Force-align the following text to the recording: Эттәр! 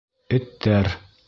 Эттәр! 0.37 0.91